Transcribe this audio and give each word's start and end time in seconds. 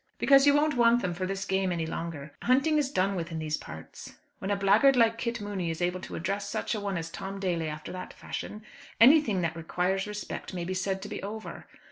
"Because 0.17 0.47
you 0.47 0.55
won't 0.55 0.75
want 0.75 1.03
them 1.03 1.13
for 1.13 1.27
this 1.27 1.45
game 1.45 1.71
any 1.71 1.85
longer. 1.85 2.33
Hunting 2.41 2.79
is 2.79 2.89
done 2.89 3.13
with 3.15 3.31
in 3.31 3.37
these 3.37 3.55
parts. 3.55 4.15
When 4.39 4.49
a 4.49 4.55
blackguard 4.55 4.95
like 4.95 5.19
Kit 5.19 5.39
Mooney 5.41 5.69
is 5.69 5.79
able 5.79 5.99
to 5.99 6.15
address 6.15 6.49
such 6.49 6.73
a 6.73 6.79
one 6.79 6.97
as 6.97 7.11
Tom 7.11 7.39
Daly 7.39 7.67
after 7.69 7.91
that 7.91 8.11
fashion, 8.11 8.63
anything 8.99 9.41
that 9.41 9.55
requires 9.55 10.07
respect 10.07 10.55
may 10.55 10.65
be 10.65 10.73
said 10.73 11.03
to 11.03 11.07
be 11.07 11.21
over. 11.21 11.67